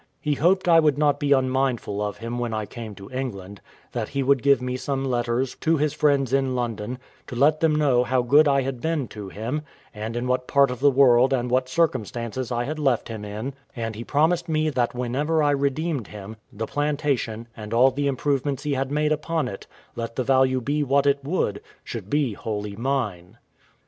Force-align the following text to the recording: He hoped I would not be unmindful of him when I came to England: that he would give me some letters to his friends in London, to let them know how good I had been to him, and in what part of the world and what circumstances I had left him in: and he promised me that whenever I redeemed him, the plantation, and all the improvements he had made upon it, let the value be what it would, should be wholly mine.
He 0.19 0.33
hoped 0.33 0.67
I 0.67 0.79
would 0.79 0.97
not 0.97 1.19
be 1.19 1.31
unmindful 1.31 2.01
of 2.01 2.17
him 2.17 2.39
when 2.39 2.55
I 2.55 2.65
came 2.65 2.95
to 2.95 3.11
England: 3.11 3.61
that 3.91 4.09
he 4.09 4.23
would 4.23 4.41
give 4.41 4.59
me 4.59 4.75
some 4.75 5.05
letters 5.05 5.53
to 5.59 5.77
his 5.77 5.93
friends 5.93 6.33
in 6.33 6.55
London, 6.55 6.97
to 7.27 7.35
let 7.35 7.59
them 7.59 7.75
know 7.75 8.03
how 8.03 8.23
good 8.23 8.47
I 8.47 8.63
had 8.63 8.81
been 8.81 9.07
to 9.09 9.29
him, 9.29 9.61
and 9.93 10.15
in 10.15 10.25
what 10.25 10.47
part 10.47 10.71
of 10.71 10.79
the 10.79 10.89
world 10.89 11.33
and 11.33 11.51
what 11.51 11.69
circumstances 11.69 12.51
I 12.51 12.63
had 12.63 12.79
left 12.79 13.09
him 13.09 13.23
in: 13.23 13.53
and 13.75 13.93
he 13.95 14.03
promised 14.03 14.49
me 14.49 14.71
that 14.71 14.95
whenever 14.95 15.43
I 15.43 15.51
redeemed 15.51 16.07
him, 16.07 16.35
the 16.51 16.65
plantation, 16.65 17.47
and 17.55 17.71
all 17.71 17.91
the 17.91 18.07
improvements 18.07 18.63
he 18.63 18.73
had 18.73 18.89
made 18.91 19.11
upon 19.11 19.47
it, 19.47 19.67
let 19.95 20.15
the 20.15 20.23
value 20.23 20.61
be 20.61 20.81
what 20.81 21.05
it 21.05 21.23
would, 21.23 21.61
should 21.83 22.09
be 22.09 22.33
wholly 22.33 22.75
mine. 22.75 23.37